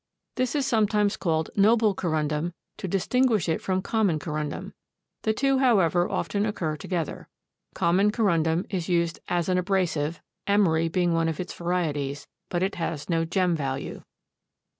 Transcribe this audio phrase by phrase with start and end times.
[0.35, 4.73] This is sometimes called noble Corundum to distinguish it from common Corundum.
[5.21, 7.29] The two, however, often occur together.
[7.75, 12.73] Common Corundum is used as an abrasive, emery being one of its varieties, but it
[12.81, 14.01] has no gem value.